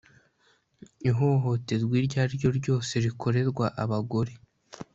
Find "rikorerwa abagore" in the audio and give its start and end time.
3.03-4.33